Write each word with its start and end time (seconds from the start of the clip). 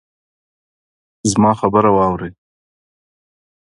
زما 1.31 1.51
خبره 1.59 1.89
واورئ 1.95 2.31